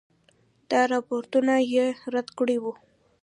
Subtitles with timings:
[0.69, 2.73] دا راپورونه یې رد کړي وو.